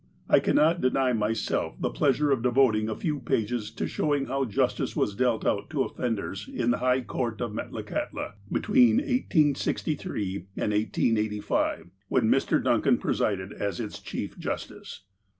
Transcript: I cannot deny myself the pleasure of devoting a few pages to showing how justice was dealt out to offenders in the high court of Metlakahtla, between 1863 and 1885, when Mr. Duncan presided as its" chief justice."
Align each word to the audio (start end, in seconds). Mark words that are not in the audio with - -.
I 0.27 0.39
cannot 0.39 0.81
deny 0.81 1.13
myself 1.13 1.79
the 1.79 1.91
pleasure 1.91 2.31
of 2.31 2.41
devoting 2.41 2.89
a 2.89 2.95
few 2.95 3.19
pages 3.19 3.69
to 3.75 3.85
showing 3.87 4.25
how 4.25 4.45
justice 4.45 4.95
was 4.95 5.13
dealt 5.13 5.45
out 5.45 5.69
to 5.69 5.83
offenders 5.83 6.49
in 6.51 6.71
the 6.71 6.79
high 6.79 7.01
court 7.01 7.39
of 7.39 7.51
Metlakahtla, 7.51 8.33
between 8.51 8.95
1863 8.95 10.47
and 10.57 10.71
1885, 10.73 11.91
when 12.07 12.23
Mr. 12.31 12.63
Duncan 12.63 12.97
presided 12.97 13.53
as 13.53 13.79
its" 13.79 13.99
chief 14.01 14.39
justice." 14.39 15.01